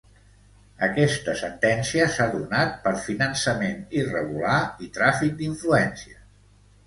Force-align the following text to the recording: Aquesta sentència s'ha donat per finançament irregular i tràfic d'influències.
Aquesta 0.85 1.33
sentència 1.41 2.07
s'ha 2.15 2.25
donat 2.35 2.73
per 2.87 2.93
finançament 3.03 3.83
irregular 4.01 4.57
i 4.87 4.91
tràfic 4.97 5.37
d'influències. 5.43 6.19